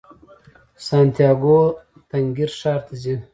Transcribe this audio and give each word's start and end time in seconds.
سانتیاګو 0.85 1.59
تنګیر 2.09 2.51
ښار 2.59 2.79
ته 2.85 2.93
ځي. 3.01 3.15